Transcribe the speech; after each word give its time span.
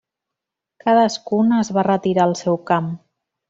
Cadascun 0.85 1.53
es 1.59 1.71
va 1.77 1.87
retirar 1.91 2.27
al 2.29 2.37
seu 2.43 2.61
camp. 2.73 2.93